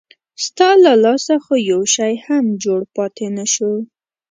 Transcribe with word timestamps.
ستا 0.45 0.69
له 0.83 0.93
لاسه 1.03 1.35
خو 1.43 1.53
یو 1.71 1.81
شی 1.95 2.13
هم 2.25 2.45
جوړ 2.63 2.81
پاتې 2.95 3.25
نه 3.37 3.45
شو. 3.53 3.73